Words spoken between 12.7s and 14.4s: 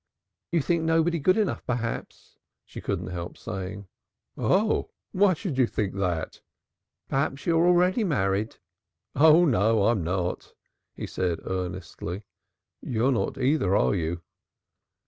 "You're not, either, are you?"